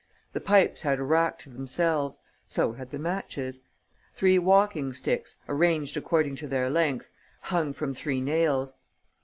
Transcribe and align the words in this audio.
The 0.33 0.41
pipes 0.41 0.81
had 0.81 0.97
a 0.97 1.03
rack 1.03 1.37
to 1.41 1.49
themselves; 1.51 2.19
so 2.47 2.71
had 2.73 2.89
the 2.89 2.97
matches. 2.97 3.61
Three 4.15 4.39
walking 4.39 4.93
sticks, 4.93 5.35
arranged 5.47 5.95
according 5.95 6.37
to 6.37 6.47
their 6.47 6.71
length, 6.71 7.11
hung 7.41 7.71
from 7.71 7.93
three 7.93 8.19
nails. 8.19 8.77